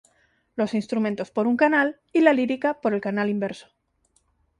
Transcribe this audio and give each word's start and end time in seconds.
Los 0.55 0.73
instrumentos 0.73 1.29
por 1.29 1.45
un 1.45 1.57
canal 1.57 1.99
y 2.11 2.21
la 2.21 2.33
lírica 2.33 2.81
por 2.81 2.95
el 2.95 3.01
canal 3.01 3.29
inverso. 3.29 3.67